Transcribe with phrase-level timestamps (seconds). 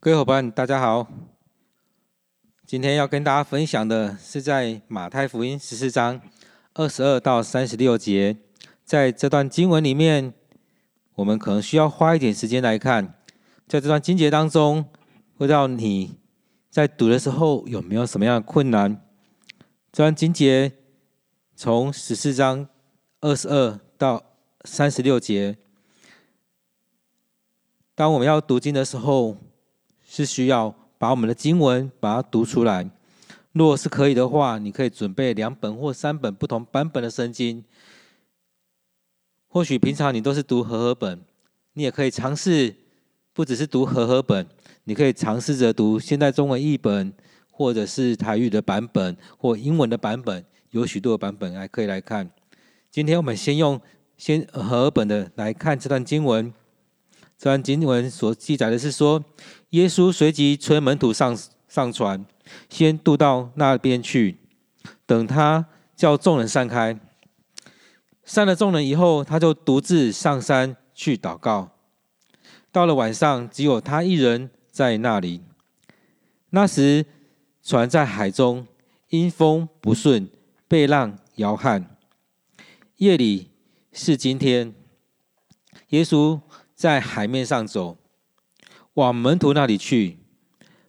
[0.00, 1.08] 各位伙伴，大家好。
[2.64, 6.20] 今天要跟大家分享的是在马太福音十四章
[6.74, 8.36] 二十二到三十六节，
[8.84, 10.32] 在这段经文里面，
[11.16, 13.12] 我们可能需要花一点时间来看，
[13.66, 14.84] 在这段经节当中，
[15.36, 16.14] 不知道你
[16.70, 19.04] 在读的时候有没有什么样的困难？
[19.90, 20.74] 这段经节
[21.56, 22.68] 从十四章
[23.20, 24.22] 二十二到
[24.64, 25.58] 三十六节，
[27.96, 29.36] 当我们要读经的时候，
[30.10, 32.88] 是需要把我们的经文把它读出来。
[33.52, 37.62] 如果是可以的话，你可以准备两本或三本不同版本的圣经。
[39.48, 41.20] 或许平常你都是读和合本，
[41.74, 42.74] 你也可以尝试，
[43.34, 44.46] 不只是读和合本，
[44.84, 47.12] 你可以尝试着读现代中文译本，
[47.50, 52.30] 或者是台语的版本或英文的版本，有许多的版本还可以来看。
[52.90, 53.78] 今天我们先用
[54.16, 56.52] 先和合本的来看这段经文。
[57.38, 59.24] 这段经文所记载的是说，
[59.70, 61.38] 耶稣随即催门徒上
[61.68, 62.26] 上船，
[62.68, 64.38] 先渡到那边去，
[65.06, 66.98] 等他叫众人散开。
[68.24, 71.70] 散了众人以后，他就独自上山去祷告。
[72.72, 75.40] 到了晚上，只有他一人在那里。
[76.50, 77.06] 那时，
[77.62, 78.66] 船在海中，
[79.10, 80.28] 因风不顺，
[80.66, 81.96] 被浪摇撼。
[82.96, 83.52] 夜里
[83.92, 84.74] 是今天，
[85.90, 86.40] 耶稣。
[86.78, 87.98] 在海面上走，
[88.94, 90.20] 往门徒那里去。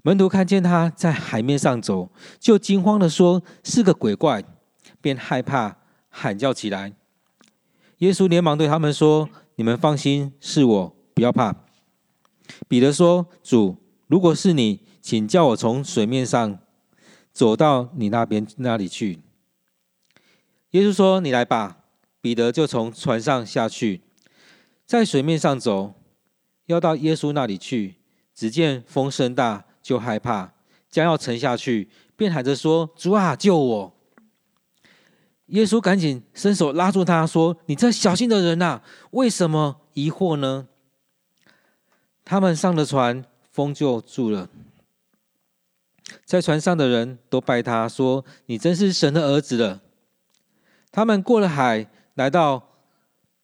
[0.04, 4.44] 门徒看见他在海面上走，就惊慌地说：“是个鬼怪！”
[5.02, 5.78] 便害怕，
[6.10, 6.94] 喊叫起来。
[7.98, 11.56] 耶稣连忙对他们说：“你们放心，是我，不要怕。”
[12.70, 16.60] 彼得说：“主，如果是你，请叫我从水面上
[17.34, 19.22] 走到你那边那里去。”
[20.70, 21.78] 耶稣说：“你来吧。”
[22.22, 24.02] 彼得就从船上下去。
[24.90, 25.94] 在水面上走，
[26.66, 27.98] 要到耶稣那里去，
[28.34, 30.52] 只见风声大，就害怕，
[30.90, 33.94] 将要沉下去，便喊着说：“主啊，救我！”
[35.45, 40.67] 耶稣赶紧伸手拉住他，说：“你这小心的人呐，为什么疑惑呢？”
[42.26, 44.49] 他们上了船，风就住了。
[46.26, 49.83] 在船上的人都拜他说：“你真是神的儿子了。”
[50.92, 52.70] 他们过了海，来到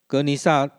[0.07, 0.71] 格尼撒。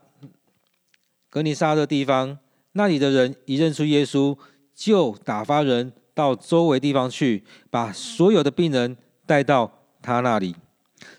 [1.37, 2.39] 革尼撒的地方，
[2.73, 4.39] 那里的人一认出耶稣，
[4.75, 9.71] 就打发人到周围地方去，把所有的病人带到
[10.01, 10.57] 他那里，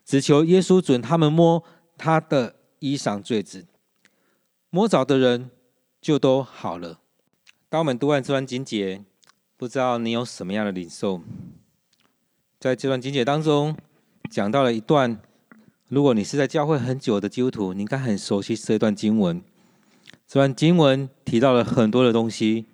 [0.03, 1.63] 只求耶稣准他们摸
[1.99, 3.67] 他的衣裳坠子。
[4.71, 5.51] 摸着的人
[6.01, 6.99] 就都好了。
[7.69, 9.03] 当我们读完这段经节，
[9.55, 11.21] 不知道你有什么样的领受？
[12.59, 13.77] 在这段经节当中，
[14.31, 15.19] 讲到了一段，
[15.89, 19.39] 如果你是在教会很久的基督徒，你应该很熟悉这段经文。
[20.27, 22.65] 这段经文提到了很多的东西，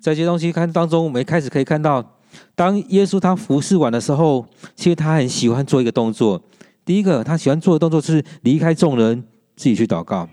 [0.00, 2.16] 在这些东西看当中，我们一开始可以看到，
[2.54, 6.42] 当耶稣他服侍完的时候，其实他很喜欢做一个动作。
[6.86, 9.22] 第一个，他喜欢做的动作是离开众人，
[9.56, 10.26] 自己去祷告。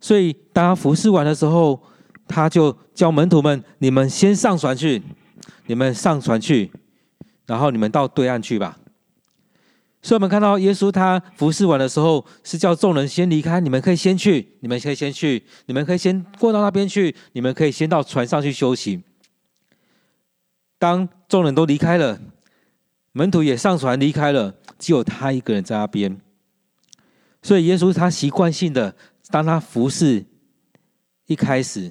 [0.00, 1.80] 所以，当他服侍完的时候，
[2.28, 5.02] 他就叫门徒们：“你们先上船去，
[5.66, 6.70] 你们上船去，
[7.46, 8.78] 然后你们到对岸去吧。”
[10.04, 13.58] 所以，我们看到耶稣他服侍完的时候，是叫众人先离开。
[13.58, 19.02] 你们可以先去，你们可以先去，你们可以先过到那边去，你们可以先到船上去休息。
[20.78, 22.20] 当众人都离开了，
[23.12, 26.20] 门徒也上船离开了，只有他一个人在那边。
[27.42, 28.94] 所以，耶稣他习惯性的，
[29.30, 30.26] 当他服侍
[31.24, 31.90] 一开始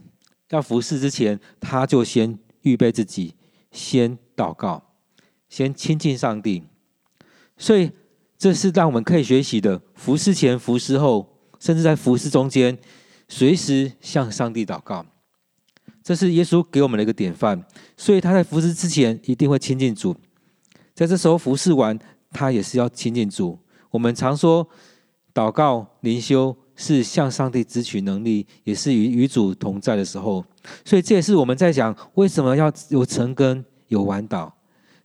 [0.51, 3.33] 要服侍之前，他就先预备自己，
[3.71, 4.93] 先祷告，
[5.49, 6.65] 先亲近上帝。
[7.57, 7.89] 所以。
[8.43, 9.81] 这是让我们可以学习的。
[9.95, 11.25] 服侍前、服侍后，
[11.61, 12.77] 甚至在服侍中间，
[13.29, 15.05] 随时向上帝祷告。
[16.03, 17.63] 这是耶稣给我们的一个典范。
[17.95, 20.13] 所以他在服侍之前一定会亲近主，
[20.93, 21.97] 在这时候服侍完，
[22.31, 23.57] 他也是要亲近主。
[23.89, 24.67] 我们常说，
[25.33, 30.43] 祷告灵修是向上帝支取能力，也是与与主同在的时候。
[30.83, 34.51] 所以这也是我们在讲为什么要有晨更、有晚祷。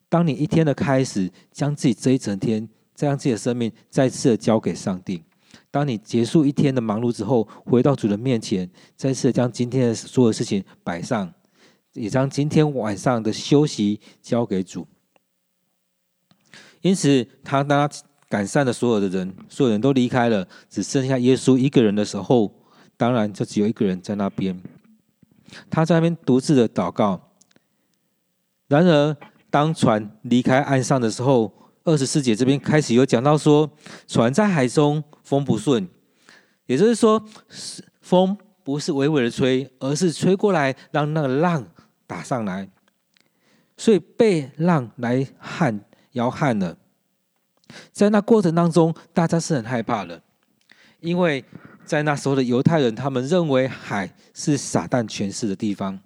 [0.08, 2.69] 当你一天的开始，将自己这一整天。
[2.99, 5.23] 再将自己的生命再次的交给上帝。
[5.71, 11.33] 当你结束一天的忙碌之后，回到主的面前，再次将今天的所有事情摆上，
[11.93, 14.85] 也将今天晚上的休息交给主。
[16.81, 17.97] 因此，他当他
[18.29, 22.53] 赶散了所有的人，所有人都离开了，只剩下耶稣一个人的时候，
[22.97, 24.61] 当然就只有一个人在那边。
[25.71, 27.31] 他在那边独自的祷告。
[28.67, 29.17] 然而，
[29.51, 31.53] 当船离开岸上的时候，
[31.88, 33.70] 二十四节这边开始有讲到说，
[34.06, 35.88] 船在海中，风不顺，
[36.67, 37.25] 也就是说，
[38.02, 41.67] 风不是微微的吹，而是吹过来，让那个浪
[42.06, 42.69] 打上来，
[43.79, 45.81] 所以被浪来撼
[46.12, 46.76] 摇撼了。
[47.91, 50.23] 在那过程当中，大家是很害怕的，
[51.00, 51.43] 因为
[51.87, 55.99] 在那时候的犹太人，他们认为海是撒旦权势的地方，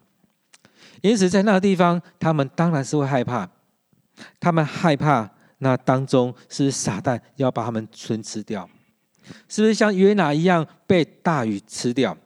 [1.00, 3.50] 因此在那个地方，他们当然是会害怕。
[4.38, 5.28] 他们害怕
[5.62, 8.68] 那当中是撒旦要把他们吞吃掉，
[9.48, 12.18] 是不是像约拿一样被大鱼吃掉？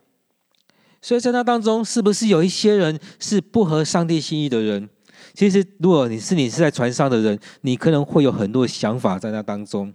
[1.03, 4.89] 所以在那当中，是不是有一些人是不合上帝心意的人？
[5.35, 9.93] 其实，如果你是你是在船上的人，你可能会有很多想法在那当中。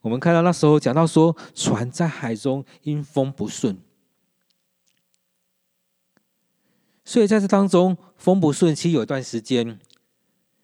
[0.00, 3.76] 我们看到那时候讲到说，船在海中因风不顺，
[7.04, 9.78] 所以在这当中风不顺，其实有一段时间，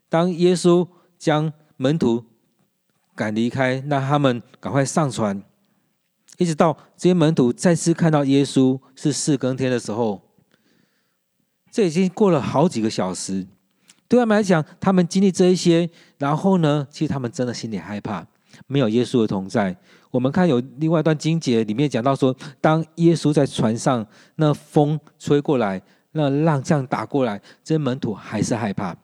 [0.08, 0.88] 当耶稣
[1.18, 2.24] 将门徒
[3.14, 5.42] 赶离开，让他们赶快上船，
[6.38, 10.22] 一直到这些门徒再次看到耶稣是四更天的时候，
[11.70, 13.46] 这已经过了好几个小时。
[14.06, 15.88] 对他们来讲，他们经历这一些，
[16.18, 18.24] 然后呢，其实他们真的心里害怕，
[18.66, 19.76] 没有耶稣的同在。
[20.10, 24.06] 我们看有另外一段经节里面讲到说，当耶稣在船上，
[24.36, 25.82] 那风吹过来，
[26.12, 28.94] 那浪这样打过来，这些门徒还是害怕。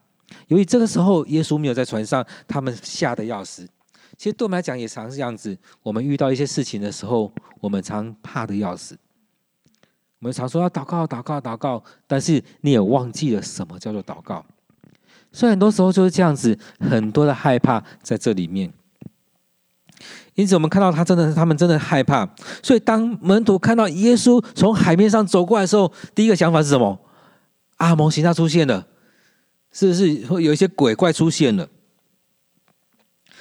[0.48, 3.68] 由于这个时候耶稣没有在船上，他们吓得要死。
[4.16, 8.98] 其实对我们来讲也常是这样子，我们遇到一些事情的时候，我们常怕得要死。
[10.18, 14.44] 我们常说要祷告、祷告、祷告，但是你也忘记了什么叫做祷告。
[15.32, 18.70] 所以很多时候就是这样子，很多的害怕在这里面。
[20.34, 22.28] 因此，我们看到他真的是他们真的害怕。
[22.62, 26.98] 所以，当门徒看到耶稣从海面上走过来的时候，第一个想法是什么？
[27.76, 28.86] 阿蒙形象出现了，
[29.72, 31.68] 是不是会有一些鬼怪出现了？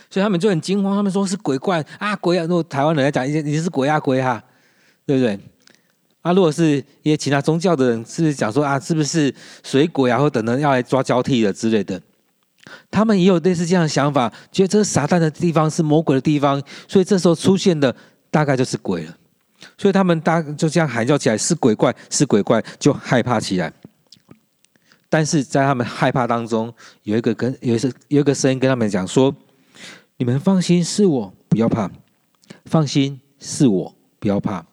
[0.10, 2.42] 所以他们就很惊慌，他们说是鬼怪啊，鬼啊！
[2.46, 4.44] 如果台湾人来讲，你你是鬼啊，鬼啊，
[5.06, 5.40] 对不对？
[6.22, 9.34] 啊，如果是一些其他宗教的人，是不是讲说啊，是不是
[9.64, 12.02] 水鬼啊，或等等要来抓交替的之类的？
[12.92, 17.96] 他们也有类似这样的想法，觉得这是撒旦的地方，是魔鬼的地方，所以这时候出现的
[18.32, 19.16] 大概就是鬼了。
[19.78, 23.72] 所以他们大就这样喊叫起来，是鬼怪，是鬼怪，就害怕起来。
[25.10, 26.72] 但是在他们害怕当中，
[27.02, 29.36] 有一个跟有一个有一个声音跟他们讲说
[30.18, 31.90] ：“你们放心，是我，不要怕。
[32.66, 34.66] 放心，是我，不要怕。”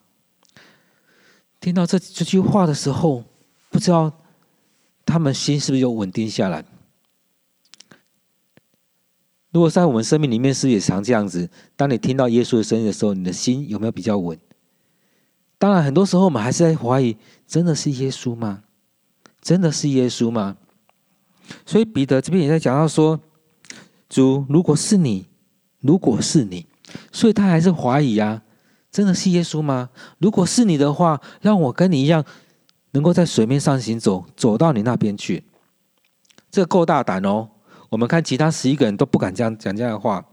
[1.59, 3.23] 听到这这句话的时候，
[3.71, 4.13] 不知道
[5.05, 6.63] 他们心是不是又稳定下来？
[9.51, 11.49] 如果在我们生命里面，是不是也常这样子？
[11.75, 14.37] 当你听到耶稣的声音的时候，你的心有没有比较稳？
[15.57, 17.17] 当然，很多时候我们还是在怀疑：
[17.47, 18.65] 真的是耶稣吗？
[19.41, 20.57] 真的是耶稣吗？
[21.65, 23.19] 所以彼得这边也在讲到说
[24.09, 25.27] ：“主，如果是你，
[25.79, 26.65] 如果是你，
[27.11, 28.41] 所以他还是怀疑啊。”
[28.91, 29.89] 真的是耶稣吗？
[30.17, 32.23] 如果是你的话，让我跟你一样，
[32.91, 35.43] 能够在水面上行走，走到你那边去。
[36.49, 37.49] 这够大胆哦！
[37.89, 40.25] 我们看其他十一个人都不敢这样讲这样的话。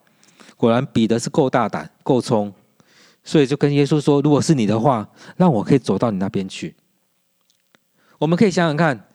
[0.56, 2.54] 果然彼得是够大胆、够冲，
[3.22, 6.74] 所以就跟耶稣说：“如果是你的话，让我可以走到你那边去。”
[8.18, 9.08] 我们可以想想看，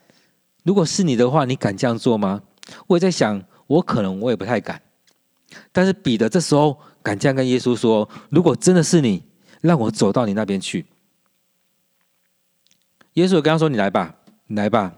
[0.64, 2.42] 如果是你的话，你敢这样做吗？
[2.88, 4.82] 我也在想，我可能我也不太敢。
[5.72, 9.24] 但是彼得这时候敢这样跟耶稣说：“如果真的是你。”
[9.62, 10.86] 让我走到你那边去。
[13.16, 14.16] 耶稣跟他说：“你来吧，
[14.48, 14.96] 你来吧。”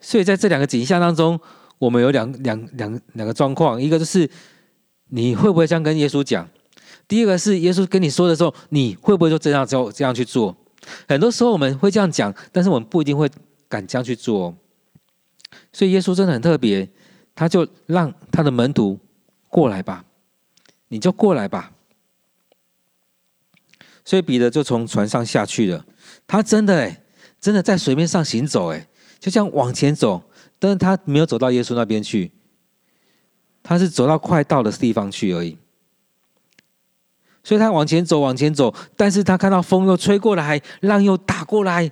[0.00, 1.38] 所以在这两个景象当中，
[1.78, 4.30] 我们有两两两两个状况：一个就是
[5.08, 6.46] 你会不会这样跟耶稣讲；
[7.06, 10.56] 第二个是耶稣跟你说的时候，你会不会就这样就这样去做？
[11.08, 13.30] 很多时候我们会这样讲，但是我们不一定会
[13.68, 14.56] 敢这样去做。
[15.72, 16.88] 所以耶稣真的很特别，
[17.34, 18.98] 他就让他的门徒
[19.48, 20.04] 过来吧，
[20.88, 21.72] 你就过来吧。
[24.04, 25.84] 所以彼得就从船上下去了。
[26.26, 27.02] 他真的哎，
[27.40, 30.22] 真的在水面上行走哎，就这样往前走。
[30.58, 32.32] 但是他没有走到耶稣那边去，
[33.62, 35.56] 他是走到快到的地方去而已。
[37.50, 41.90] 所以他往前走，往前走，但是他看到风又吹过来，浪又打过来，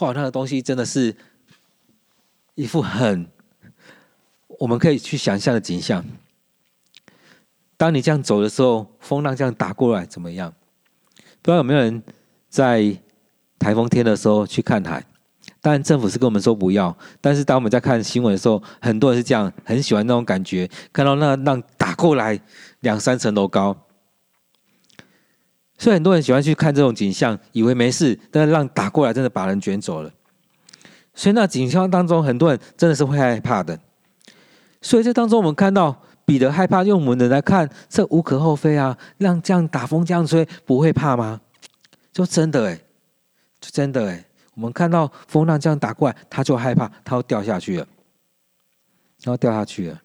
[0.00, 1.16] 哇，那个东西真的是
[2.56, 3.26] 一副很
[4.58, 6.04] 我们可以去想象的景象。
[7.78, 10.52] 当你这样走的时候，风浪这样打过来，怎么样？
[11.40, 12.02] 不知道有没有人
[12.50, 12.94] 在
[13.58, 15.02] 台风天的时候去看海？
[15.62, 16.94] 当然，政府是跟我们说不要。
[17.22, 22.38] 但是当我们在看新闻的时候，很多人是这样，很喜欢那种感觉，看到那浪打过来
[22.80, 23.74] 两三层楼高，
[25.80, 30.12] 所以很多人喜欢去看这种景象，以为没事，但是浪打过来真的把人卷走了。
[31.14, 33.80] 所以那景象当中，很多人真的是会害怕的。
[34.82, 35.96] 所以这当中，我们看到。
[36.22, 38.96] 彼得害怕，用我们的来看，这无可厚非啊。
[39.18, 41.40] 让这样打风这样吹，不会怕吗？
[42.12, 42.76] 就真的哎，
[43.60, 44.24] 就真的哎。
[44.54, 47.86] 我们看到风浪这样打过来，他就害怕，他要掉下去了，
[49.24, 50.00] 然后掉下去了。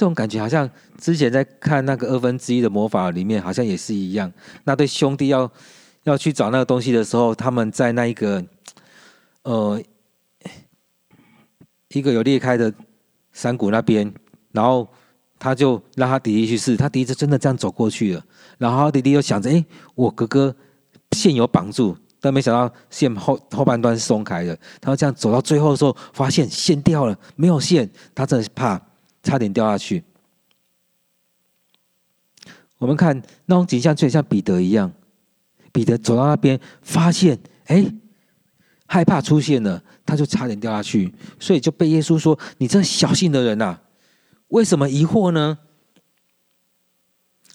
[0.00, 0.66] 这种感觉好像
[0.98, 4.32] 之前在看那个二分之一的魔法里面，好像也是一样。
[4.64, 5.52] 那对兄弟要
[6.04, 8.42] 要去找那个东西的时候，他们在那一个
[9.42, 9.78] 呃
[11.88, 12.72] 一个有裂开的
[13.34, 14.10] 山谷那边，
[14.52, 14.88] 然后
[15.38, 18.24] 他就让他弟弟去试，他弟弟就真的这样走过去了。
[18.56, 19.62] 然后他弟弟又想着：“哎，
[19.94, 20.56] 我哥哥
[21.10, 28.80] 线有绑住。”但没想到线后后半段是松开的，他这样走到最后的时候，发现线掉了，没有线，他真的是怕，
[29.22, 30.02] 差点掉下去。
[32.78, 34.90] 我们看那种景象，就像彼得一样，
[35.70, 37.84] 彼得走到那边，发现哎，
[38.86, 43.78] 害怕出现了，他就差点掉下去，所以就被耶稣说：“你这小心的人呐，
[44.48, 45.58] 为什么疑惑呢？”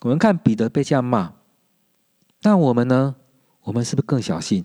[0.02, 1.34] 我们看彼得被这样骂，
[2.44, 3.16] 那我们呢？
[3.62, 4.64] 我们是不是更小心？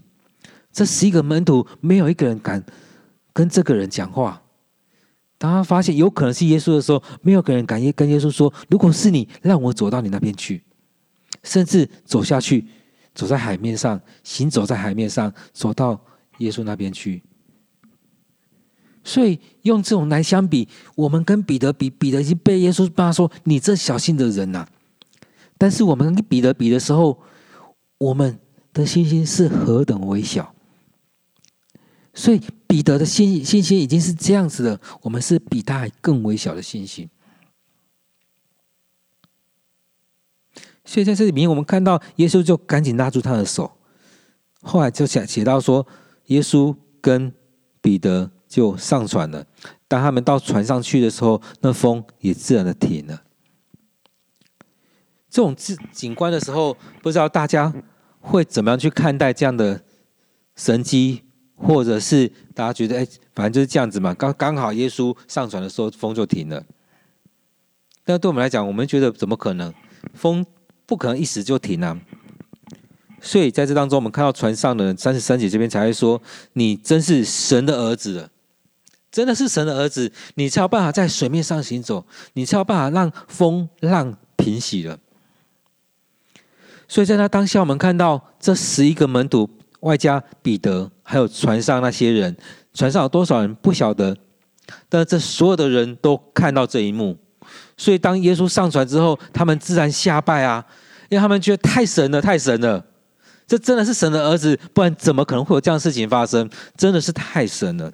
[0.70, 2.62] 这十一个门徒没有一个人敢
[3.32, 4.42] 跟这个人讲话。
[5.40, 10.62] 当他发现有可能是耶稣的时候，没有个人敢跟耶稣说：“如果是你，让我走到你那边去。”
[11.42, 12.66] 甚至走下去，
[13.14, 15.98] 走在海面上，行走在海面上，走到
[16.38, 17.22] 耶稣那边去。
[19.02, 24.68] 所以用这种来相比，我们跟彼得比，彼得已经被耶稣骂说：“你这小心的人呐、！”
[25.56, 27.18] 但是我们跟彼得比的时候，
[27.98, 28.38] 我们。
[28.72, 30.54] 的信心是何等微小，
[32.12, 37.08] 所以彼得的信信心已经是这样子的，我们是比他还更微小的信心。
[40.84, 43.70] 所以在这里面，我们看到耶稣就赶紧拉住他的手，
[44.62, 45.86] 后来就写写到说，
[46.26, 47.32] 耶稣跟
[47.80, 49.46] 彼得就上船了。
[49.86, 53.22] 当他们到船上去的时候，那风也自然的停了。
[55.28, 57.72] 这种景景观的时候，不知道大家。
[58.22, 59.82] 会怎么样去看待这样的
[60.54, 61.22] 神迹，
[61.62, 64.14] 或者是大家觉得，哎，反正就是这样子嘛。
[64.14, 66.64] 刚刚好耶稣上船的时候，风就停了。
[68.04, 69.72] 但对我们来讲，我们觉得怎么可能？
[70.14, 70.44] 风
[70.86, 72.00] 不可能一时就停啊。
[73.20, 76.20] 所以在这当中，我们看到船上的人三十三节这边才会说
[76.54, 78.30] ：“你真是神的儿子了，
[79.12, 84.98] 真的是神的儿子，你才有办法在水面上行走，你才有办法让风浪平息了。”
[86.88, 89.48] 所以在那当下，我们看到这十一个门徒，
[89.80, 92.36] 外加彼得，还有船上那些人，
[92.72, 94.16] 船上有多少人不晓得，
[94.88, 97.18] 但这所有的人都看到这一幕。
[97.76, 100.64] 所以当耶稣上船之后，他们自然下拜啊，
[101.08, 102.84] 因为他们觉得太神了，太神了，
[103.46, 106.48] 这真的是神的儿子，不然怎么可能会有这样的事情发生？
[106.76, 107.92] 真的是太神了。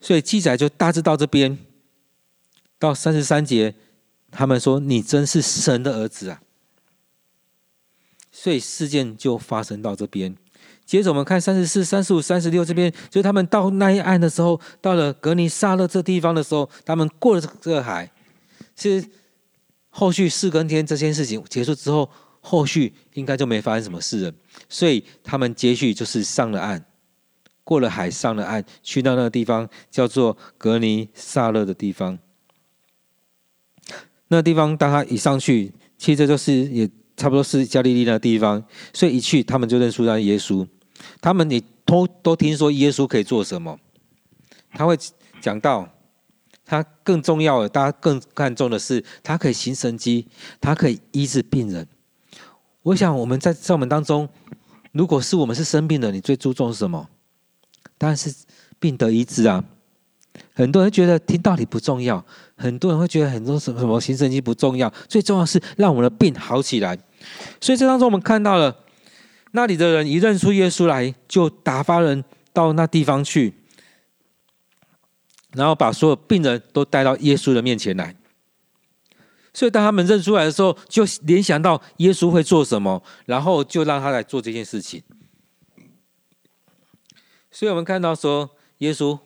[0.00, 1.56] 所以记载就大致到这边，
[2.78, 3.74] 到三十三节。
[4.36, 6.42] 他们说：“你真是神的儿子啊！”
[8.44, 10.36] 所以事件就发生到这边。
[10.84, 18.10] 接着我们看三十四、三十五、三十六这边，就是他们到那一岸的时候，到了格尼撒勒这地方的时候，他们过了这个海。
[18.76, 19.08] 其实
[19.88, 22.10] 后续四更天这件事情结束之后，
[22.40, 24.34] 后续应该就没发生什么事了。
[24.68, 26.84] 所以他们接续就是上了岸，
[27.64, 32.18] 过了海，上了岸，去到那个地方叫做格尼撒勒的地方。
[34.28, 40.66] 那地方，当他一上去，其实就是也差不多是加利利那地方，所以一去，他们就认出来耶稣。
[41.20, 43.78] 他们也都都听说耶稣可以做什么，
[44.72, 44.98] 他会
[45.40, 45.88] 讲到，
[46.64, 50.26] 他更重要的，大家更看重的是，他可以行神迹，
[50.60, 51.86] 他可以医治病人。
[52.82, 54.28] 我想我们在在我们当中，
[54.92, 57.08] 如果是我们是生病的，你最注重什么？
[57.98, 58.34] 当然是
[58.78, 59.64] 病得医治啊。
[60.52, 62.24] 很多人觉得听道理不重要，
[62.56, 66.98] 很多人会觉得很多什么什么行神经不重要，最重要是让我们的病好起来。
[67.60, 68.76] 所以这当中我们看到了，
[69.52, 73.54] 那里的人一认出耶稣来，就打发人到那地方去，
[75.52, 78.14] 然后把所有病人都带到耶稣的面前来。
[79.52, 85.02] 所以当他们认出来的时候，就联想到耶稣会做什么，然后就让他来做这件事情。
[87.50, 89.18] 所以我们看到说耶稣。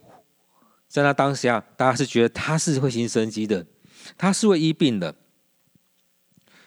[0.88, 3.66] 在那当下，大家是觉得他是会行神机的，
[4.16, 5.14] 他是会医病的。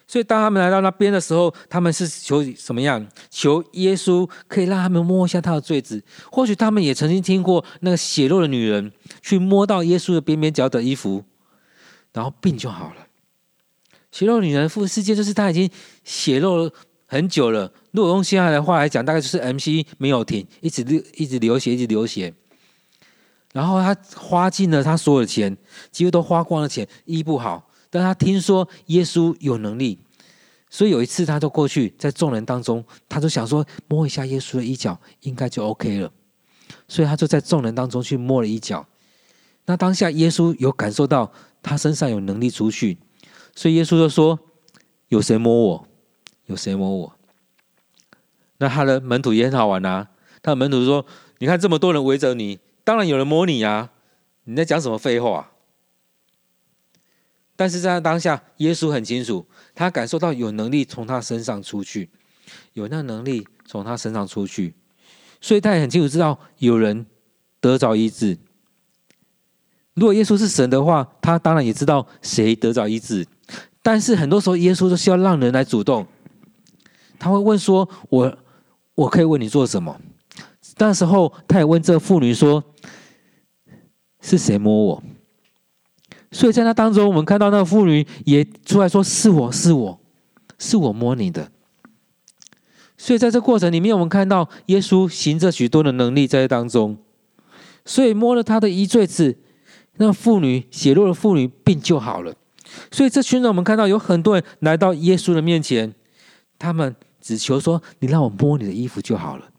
[0.07, 3.07] 所以当他们来到那边的时候，他们是求什么样？
[3.29, 6.03] 求耶稣可以让他们摸一下他的繸子。
[6.29, 11.23] 或许他们也曾经听过那个血肉的女人去摸到耶稣的边边角的衣服，
[12.11, 13.07] 然后病就好了。
[14.11, 15.69] 血肉女人复世界就是他已经
[16.03, 16.69] 血肉
[17.05, 17.71] 很久了。
[17.91, 22.33] 如果用现在的话来讲，大概就是 MC 没有停，一直流一直流血，一直流血。
[23.53, 25.55] 然后他花尽了他所有的钱，
[25.91, 27.69] 几乎都花光了钱，医不好。
[27.89, 29.99] 但他听说耶稣有能力，
[30.69, 36.11] 所以有一次，他就过去，在众人当中，他就想说摸一下耶稣的衣角，应该就 OK 了。
[36.87, 38.85] 所以他就在众人当中去摸了衣角。
[39.65, 41.31] 那当下耶稣有感受到
[41.61, 42.97] 他身上有能力出去，
[43.53, 44.39] 所以耶稣就说
[45.09, 45.87] ：“有谁摸我？
[46.45, 47.13] 有谁摸我？”
[48.57, 50.07] 那他的门徒也很好玩啊。
[50.41, 51.05] 他的门徒说
[51.39, 53.91] ：“你看这么多人围着你，当然有人摸你啊！
[54.43, 55.51] 你在讲什么废话？”
[57.55, 59.45] 但是在当下，耶稣很清楚，
[59.75, 62.09] 他感受到有能力从他身上出去，
[62.73, 64.73] 有那能力从他身上出去，
[65.39, 67.05] 所以他也很清楚知道有人
[67.59, 68.39] 得着医治。
[69.93, 73.27] 如果耶稣是神的话，他当然也知道谁得着医治。
[73.83, 76.07] 但是很多时候，耶稣都需要让人来主动。
[77.19, 78.37] 他会问说：“我
[78.95, 80.01] 我可以为你做什么？”
[80.87, 82.63] 那时候，他也问这妇女说
[84.19, 85.03] ：“是谁摸我？”
[86.31, 89.99] 所以在那当中，我们看到那个妇女也出来说：“是我是我，
[90.57, 91.51] 是我摸你的。”
[92.97, 96.97] 所以在这过程里面，我们看到耶稣行着许多的能力在当中。
[97.85, 99.37] 所以摸了他的衣坠子，
[99.97, 102.33] 那妇女血漏的妇女病就好了。
[102.91, 105.93] 所以这群人，我们看到有很多人来到耶稣的面前，
[106.57, 109.49] 他们只求说：“你让我摸你的衣服就好了。”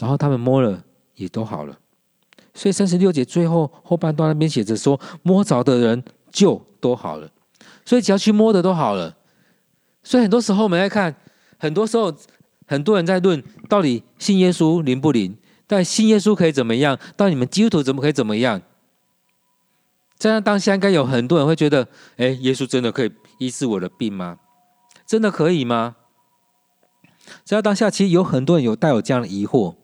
[0.00, 0.82] 然后他们摸了，
[1.14, 1.78] 也都好了。
[2.54, 6.02] 所以三十六节最后后半段那边写着说，摸着的人
[6.32, 7.30] 就都好了，
[7.84, 9.14] 所以只要去摸的都好了。
[10.02, 11.14] 所以很多时候我们在看，
[11.58, 12.12] 很多时候
[12.66, 15.36] 很多人在论到底信耶稣灵不灵？
[15.66, 16.98] 但信耶稣可以怎么样？
[17.16, 18.60] 到底你们基督徒怎么可以怎么样？
[20.16, 24.38] 在那当下应该有很多人会觉得，哎，耶稣真的可以医治我的病吗？
[25.06, 25.96] 真的可以吗？
[27.44, 29.76] 在那当下其实有很多人有带有这样的疑惑，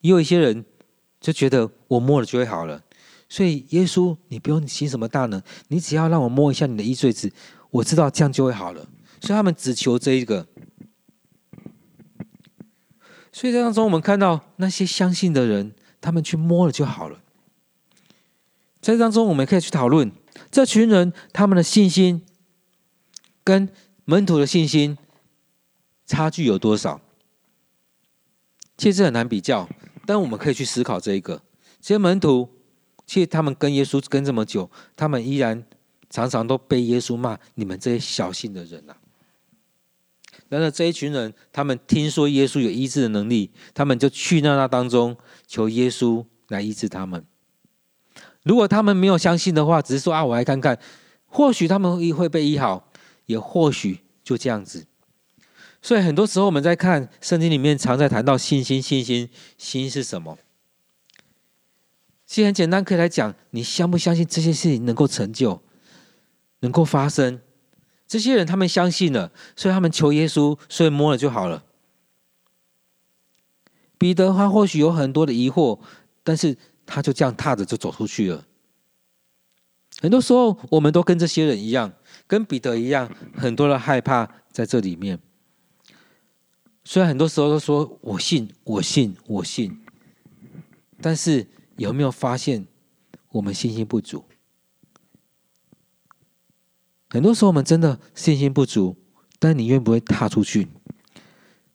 [0.00, 0.64] 也有一些人。
[1.20, 2.80] 就觉得我摸了就会好了，
[3.28, 7.32] 所以耶稣，你不用行什么大能，你只要让我摸一下你的衣坠子，
[7.72, 8.88] 我知道这样就会好了。
[9.20, 10.46] 所以他们只求这一个。
[13.32, 17.18] 所以在当中，我们看到那些相信的人，他们去摸了就好了。
[18.80, 20.12] 在当中，我们可以去讨论
[20.52, 22.24] 这群人他们的信心
[23.42, 23.68] 跟
[24.04, 24.96] 门徒的信心
[26.06, 27.00] 差距有多少。
[28.78, 29.68] 其实很难比较。
[30.06, 31.42] 但我们可以去思考这一个，
[31.82, 32.48] 这些门徒，
[33.06, 35.62] 其实他们跟耶稣跟这么久，他们依然
[36.08, 38.96] 常常都被耶稣骂：“你们这些小心的人、啊！”
[40.48, 45.14] 然而这一群人，他们听说耶稣有医治的能力，他们就去那那当中
[45.46, 47.22] 求耶稣来医治他们。
[48.44, 50.78] 如果他们没有相信的话，只是说啊，我来看看，
[51.26, 52.90] 或许他们会被医好，
[53.26, 54.86] 也或许就这样子。
[55.80, 60.38] 所以很多时候我们在看圣经里面，常在谈到信心，信心，心是什么？
[62.26, 65.62] 其实很简单，可以来讲，你相不相信这些事情能够成就，
[66.60, 67.40] 能够发生？
[68.06, 71.64] 这些人他们相信了，所以他们求耶稣，所以摸了就好了。
[73.96, 75.78] 彼得他或许有很多的疑惑，
[76.22, 78.44] 但是他就这样踏着就走出去了。
[80.00, 81.92] 很多时候，我们都跟这些人一样，
[82.26, 85.18] 跟彼得一样，很多的害怕在这里面。
[86.90, 89.78] 虽然很多时候都说我信，我信，我信，
[91.02, 91.46] 但是
[91.76, 92.66] 有没有发现
[93.28, 94.24] 我们信心不足？
[97.10, 98.96] 很多时候我们真的信心不足，
[99.38, 100.66] 但你愿不愿意踏出去？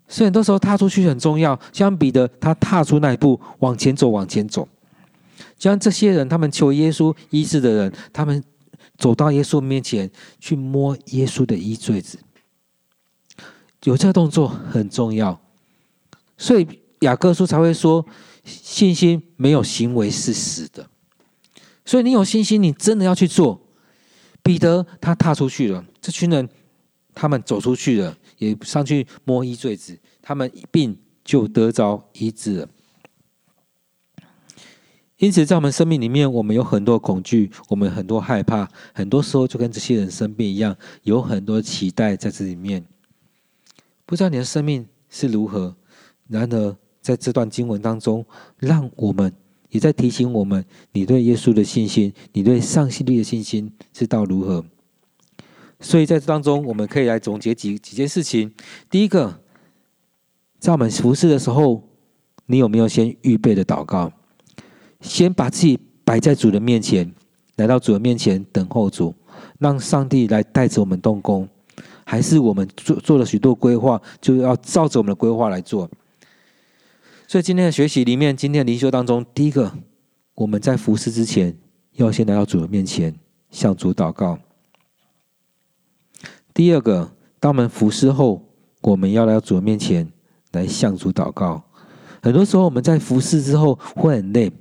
[0.08, 1.60] 所以很多时候踏出去很重要。
[1.72, 4.68] 相比的，他踏出那一步，往前走，往前走。
[5.60, 8.44] 就像这些人，他们求耶稣医治的人，他们
[8.98, 12.18] 走到耶稣面前去摸耶稣的衣坠子。
[13.84, 15.40] 有这个动作很重要，
[16.38, 16.68] 所以
[17.02, 18.06] 雅各书才会说，
[18.46, 20.90] 信心没有行为是死的。
[21.86, 23.60] 所以你有信心，你真的要去做。
[24.42, 26.50] 彼得他踏出去了，这群人
[27.14, 32.68] 他们走出去了，也上去摸衣坠子，他们一病就得着医治了。
[35.18, 42.86] 因此，在我们生命里面，我们有很多恐惧，我们很多害怕，很多时候就跟这些人生病一样，有很多期待在这里面。
[44.14, 45.76] 不知道你的生命是如何，
[46.28, 48.24] 然而在这段经文当中，
[48.60, 49.34] 让我们
[49.72, 54.64] 也在提醒我们：你对耶稣的信心，你对上帝的信心是到如何？
[55.80, 58.54] 所以在这当中，我们可以来总结几几件事情。
[58.88, 59.42] 第一个，
[60.60, 61.82] 在我们服侍的时候，
[62.46, 64.12] 你有没有先预备的祷告？
[65.02, 67.12] 先把自己摆在主的面前，
[67.56, 69.16] 来到主的面前等候主，
[69.58, 71.50] 让上帝来带着我们动工。
[72.06, 75.90] 还是我们做做了许多规划，就要照着我们的规划来做。
[77.28, 79.72] 所以今天的学习里面，今天的灵修当中，第一个，
[80.36, 81.58] 我们在服侍之前，
[81.94, 83.16] 要先来到主的面前，
[83.50, 84.38] 向主祷告。
[86.54, 88.44] 第二个，当我们服侍后，
[88.82, 90.12] 我们要来到主的面前
[90.52, 91.64] 来向主祷告。
[92.22, 94.52] 很多时候我们在服侍之后会很累，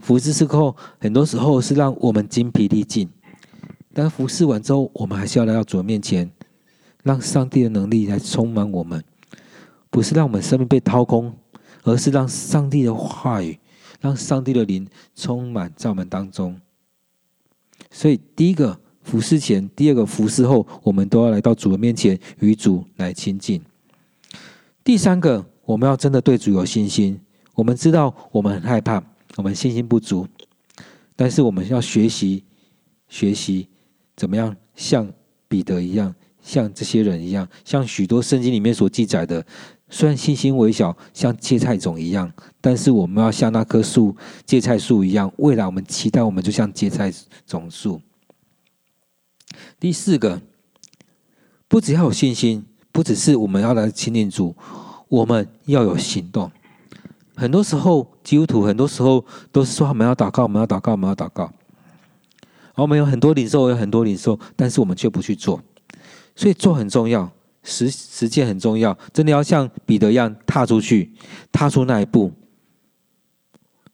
[0.00, 3.10] 服侍之后很多时候是让我们精疲力尽。
[3.92, 6.30] 但服侍完之后，我们还是要来到主的面前，
[7.02, 9.02] 让上帝的能力来充满我们，
[9.90, 11.34] 不是让我们生命被掏空，
[11.82, 13.58] 而是让上帝的话语，
[14.00, 16.60] 让上帝的灵充满在我们当中。
[17.90, 23.60] 所以，第一个服侍前，第二个服侍后，我们都要来到主的面前，与主来亲近。
[24.84, 27.20] 第三个，我们要真的对主有信心。
[27.54, 29.02] 我们知道我们很害怕，
[29.36, 30.26] 我们信心不足，
[31.14, 32.44] 但是我们要学习，
[33.08, 33.68] 学习
[34.16, 35.12] 怎么样像
[35.48, 39.44] 彼得一样，像这些人一样，像许多圣经里面所记载的。
[39.94, 45.30] 虽然信心微小，像芥菜种一样，但是我们要像那棵树芥菜树一样。
[45.36, 47.12] 未来我们期待，我们就像芥菜
[47.46, 48.00] 种树。
[49.78, 50.40] 第四个，
[51.68, 54.56] 不只要有信心，不只是我们要来亲近主，
[55.08, 56.50] 我们要有行动。
[57.36, 61.52] 很多时候，基督徒很多时候都是说我们要祷告，我们要祷告，我们要祷告。
[62.72, 65.62] 而我们有很多领受，有很多领受，但是我们却不去做。
[66.34, 67.30] 所以做很重要。
[67.64, 71.12] 实实践很重要，真的要像彼得一样踏出去，
[71.52, 72.32] 踏出那一步。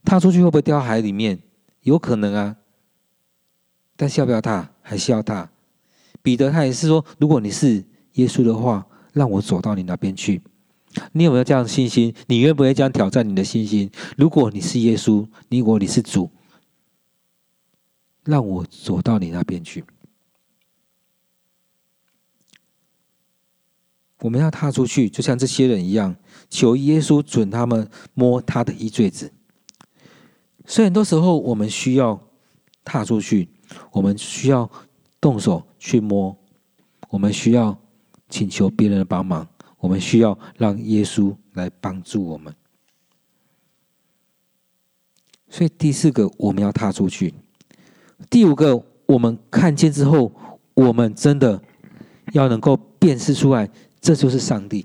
[0.05, 1.39] 踏出去会不会掉海里面？
[1.83, 2.57] 有可能啊。
[3.95, 4.71] 但是要不要踏？
[4.81, 5.51] 还是要踏。
[6.23, 10.41] 彼得他也是说：如果你是耶稣的话，让我走到你那边去。
[11.13, 12.15] 你有没有这样的信心？
[12.27, 13.91] 你愿不愿意这样挑战你的信心？
[14.17, 16.31] 如果你是耶稣，如果你是主，
[18.25, 19.85] 让我走到你那边去。
[24.21, 26.15] 我们要踏出去，就像这些人一样，
[26.51, 29.33] 求耶稣准他们摸他的衣坠子。
[30.67, 32.21] 所以很多时候，我们需要
[32.85, 33.49] 踏出去，
[33.93, 34.69] 我们需要
[35.21, 36.37] 动手去摸，
[37.11, 37.79] 我们需要
[38.29, 42.53] 请求别人的帮忙，我们需要让耶稣来帮助我们。
[45.49, 47.33] 所以第四个，我们要踏出去；
[48.29, 50.33] 第五个，我们看见之后，
[50.75, 51.63] 我们真的
[52.33, 53.71] 要能够辨识出来。
[54.09, 54.81] 这就是上帝，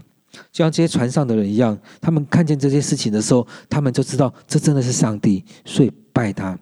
[0.51, 6.59] 就像这些船上的人一样，他们看见这些事情的时候，他们就知道这真的是上帝，所以拜他，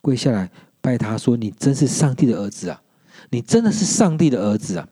[0.00, 2.80] 跪下来拜他说：“你真是上帝的儿子啊！
[3.28, 4.88] 你真的是上帝的儿子啊！”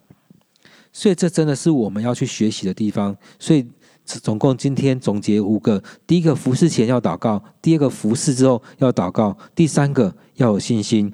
[0.93, 3.17] 所以这真的是我们要去学习的地方。
[3.39, 3.67] 所以
[4.05, 11.11] 总共今天总结五个：第一个服侍前要祷告；第二个服侍之后要祷告；第三个要有信心；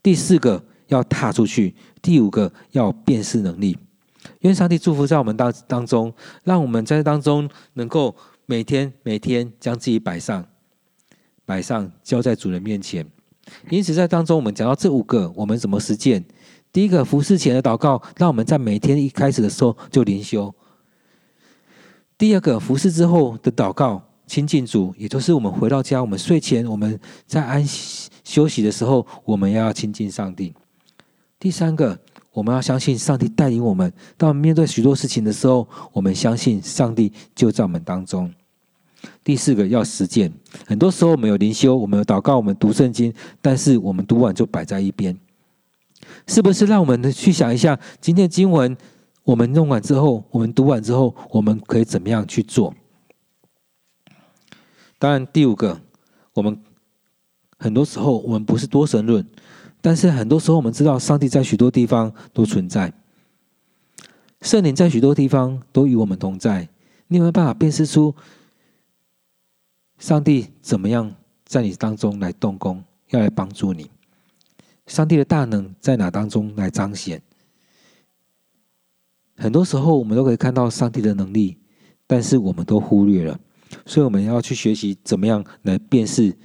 [0.00, 3.76] 第四个要踏出去；第五个要辨识能力。
[4.42, 6.12] 愿上帝祝福在我们当当中，
[6.44, 8.14] 让我们在当中能够
[8.46, 10.44] 每天每天将自己摆上，
[11.44, 13.06] 摆上交在主人面前。
[13.70, 16.24] 因此，在当中我们讲到这五个，我们怎么实践？
[16.72, 20.52] 第一个，服侍前的祷告，让我们在每天一开始的时候就灵修；
[22.18, 30.52] 第二个，服侍之后的祷告，亲近主，也就是我们回到家，我们睡前我们在安息休息的时候，我们要亲近上帝；
[31.38, 31.96] 第三个。
[32.32, 38.32] 我们要相信上帝带领我们，当我们面对许多事情的时候，我们相信上帝就在我们当中。
[39.22, 40.32] 第四个要实践，
[40.66, 45.18] 很多时候我们有灵修，我们有祷告，我们读圣经，但是我们读完就摆在一边，
[46.26, 46.64] 是不是？
[46.66, 48.76] 让我们去想一下，今天经文
[49.24, 52.74] 我们弄完之后，我们读完之后，我们可以怎么样去做？
[54.98, 55.80] 当然，第五个，
[56.34, 56.62] 我们
[57.58, 59.26] 很多时候我们不是多神论。
[59.82, 62.90] 但是很多时候，我们知道上帝在许多地方都存在，
[64.40, 66.66] 圣灵在许多地方都与我们同在。
[67.08, 68.14] 你有没有办法辨识出
[69.98, 71.14] 上帝怎么样
[71.44, 73.90] 在你当中来动工，要来帮助你？
[74.86, 77.20] 上帝的大能在哪当中来彰显？
[79.36, 81.58] 很多时候，我们都可以看到上帝的能力，
[82.06, 83.38] 但是我们都忽略了，
[83.84, 86.36] 所以我们要去学习怎么样来辨识，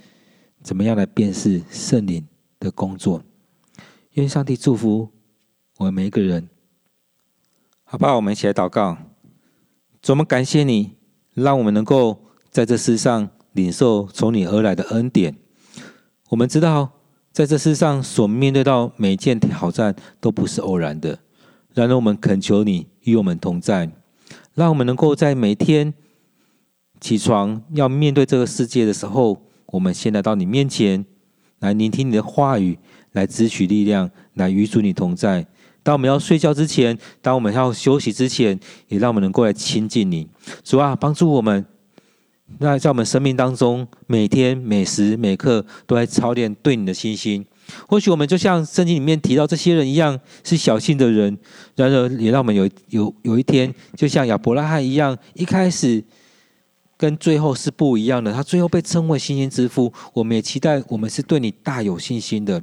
[0.62, 2.26] 怎么样来辨识圣灵
[2.58, 3.22] 的工作。
[4.12, 5.10] 愿上帝祝福
[5.78, 6.48] 我们每一个人，
[7.84, 8.16] 好不好？
[8.16, 8.96] 我们一起来祷告。
[10.02, 10.96] 主，我们感谢你，
[11.34, 15.36] 让我们能够在这世上领受从你而来的恩典。
[16.30, 16.90] 我们知道，
[17.32, 21.18] 在这世上所面对到每一件挑战都不是偶然的。
[21.74, 23.90] 然而，我们恳求你与我们同在，
[24.54, 25.94] 让我们能够在每天
[27.00, 31.06] 起床要面对这个世界的时候，我们先来到你面前，
[31.60, 32.78] 来聆听你的话语。
[33.12, 35.44] 来支取力量，来与主你同在。
[35.82, 40.28] 当我们要睡觉之前，当我们要休息之前，也让我们能够来亲近你。
[40.62, 41.64] 主啊，帮助我们，
[42.58, 47.44] 那在我们生命当中，每天每时每刻都在操练对你的信心，
[47.88, 51.36] 或许我们就像圣经里面提到这些人一样，是小信的人。
[51.74, 56.04] 然而，也让我们有有有一天，就像亚伯拉罕一样，一开始
[56.98, 58.30] 跟最后是不一样的。
[58.32, 59.90] 他最后被称为信心之父。
[60.12, 62.62] 我们也期待我们是对你大有信心的。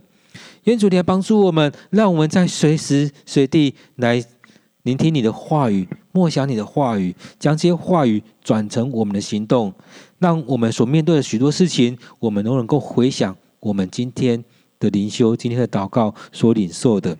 [0.65, 4.24] 愿主你来帮助我们，让我们在随时随地来
[4.84, 9.74] 聆听你的话语，默想你的话语，将这些话语转成我们的行动，
[10.19, 14.43] 让我们所面对的许多事情，我们都能够回想我们今天
[14.78, 17.17] 的灵修，今天的祷告所领受的。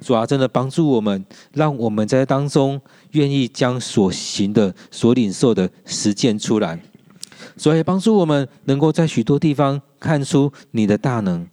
[0.00, 2.80] 主啊，真的帮助我们，让我们在当中
[3.12, 6.80] 愿意将所行的、所领受的实践出来。
[7.56, 11.46] 所以，帮助我们能够在许多地方看出你的大能。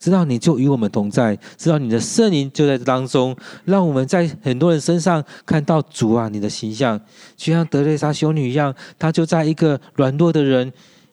[0.00, 7.00] 知道你就与我们同在，知道你的圣灵就在当中，让我们在很多人身上看到主啊，你的形象，
[7.36, 10.70] 就像德蕾莎修女一样，她就在一个软弱的人、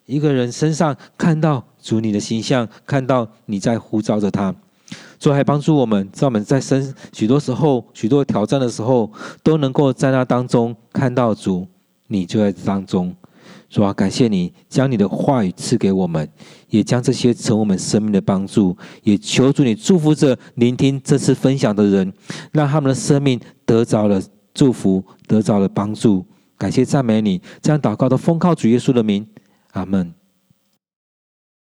[0.07, 4.53] 一个人身上看到主你的形象，看到你在呼召着他。
[5.21, 9.07] 主还帮助我们，在我们在生许多时候、许多挑战的时候，
[9.43, 11.67] 都能够在那当中看到主，
[12.07, 13.15] 你就在当中。
[13.69, 16.27] 主啊，感谢你将你的话语赐给我们，
[16.69, 18.75] 也将这些成我们生命的帮助。
[19.03, 22.11] 也求主你祝福着聆听这次分享的人，
[22.51, 24.19] 让他们的生命得着了
[24.55, 26.25] 祝福，得着了帮助。
[26.57, 29.27] 感谢赞美你，这样祷告都奉靠主耶稣的名，
[29.73, 30.11] 阿门。